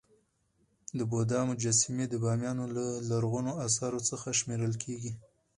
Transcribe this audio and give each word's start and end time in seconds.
د 0.97 0.99
بودا 1.11 1.39
مجسمي 1.49 2.05
د 2.09 2.15
بامیان 2.23 2.57
له 2.77 2.85
لرغونو 3.09 3.51
اثارو 3.67 3.99
څخه 4.09 4.27
شمېرل 4.39 4.73
کيږي. 4.83 5.11